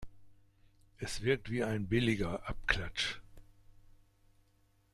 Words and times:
Es 0.97 1.21
wirkt 1.21 1.51
wie 1.51 1.63
ein 1.63 1.87
billiger 1.87 2.49
Abklatsch. 2.49 3.19